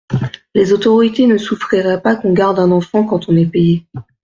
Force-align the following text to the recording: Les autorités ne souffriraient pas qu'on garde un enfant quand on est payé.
Les 0.55 0.73
autorités 0.73 1.27
ne 1.27 1.37
souffriraient 1.37 2.01
pas 2.01 2.15
qu'on 2.15 2.33
garde 2.33 2.57
un 2.57 2.71
enfant 2.71 3.03
quand 3.05 3.29
on 3.29 3.35
est 3.37 3.45
payé. 3.45 3.85